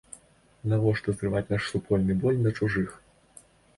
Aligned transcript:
Навошта 0.71 1.13
зрываць 1.19 1.45
наш 1.53 1.67
супольны 1.73 2.13
боль 2.25 2.41
на 2.47 2.55
чужых? 2.61 2.89